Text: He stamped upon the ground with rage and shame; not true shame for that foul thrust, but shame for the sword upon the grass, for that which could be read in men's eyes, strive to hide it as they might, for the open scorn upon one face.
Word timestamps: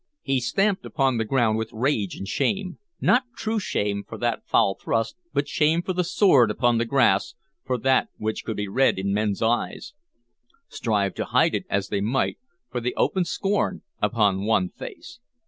He 0.23 0.39
stamped 0.39 0.83
upon 0.83 1.17
the 1.17 1.25
ground 1.25 1.59
with 1.59 1.71
rage 1.71 2.15
and 2.15 2.27
shame; 2.27 2.79
not 2.99 3.21
true 3.37 3.59
shame 3.59 4.03
for 4.03 4.17
that 4.17 4.43
foul 4.47 4.73
thrust, 4.73 5.15
but 5.31 5.47
shame 5.47 5.83
for 5.83 5.93
the 5.93 6.03
sword 6.03 6.49
upon 6.49 6.79
the 6.79 6.85
grass, 6.85 7.35
for 7.63 7.77
that 7.77 8.07
which 8.17 8.43
could 8.43 8.57
be 8.57 8.67
read 8.67 8.97
in 8.97 9.13
men's 9.13 9.43
eyes, 9.43 9.93
strive 10.67 11.13
to 11.13 11.25
hide 11.25 11.53
it 11.53 11.67
as 11.69 11.89
they 11.89 12.01
might, 12.01 12.39
for 12.71 12.81
the 12.81 12.95
open 12.95 13.25
scorn 13.25 13.83
upon 14.01 14.43
one 14.43 14.69
face. 14.69 15.19